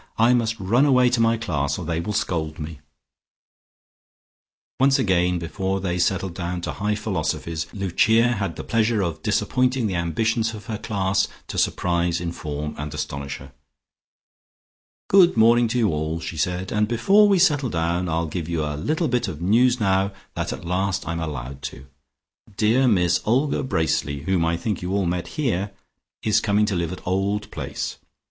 [0.17, 2.79] "I must run away to my class, or they will scold me."
[4.79, 9.85] Once again before they settled down to high philosophies, Lucia had the pleasure of disappointing
[9.85, 13.51] the ambitions of her class to surprise, inform and astonish her.
[15.07, 18.63] "Good morning to you all," she said, "and before we settle down I'll give you
[18.65, 21.85] a little bit of news now that at last I'm allowed to.
[22.57, 25.69] Dear Miss Olga Bracely, whom I think you all met here,
[26.23, 27.99] is coming to live at Old Place.